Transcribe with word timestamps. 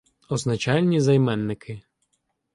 Означальні 0.29 0.99
займенники 0.99 1.81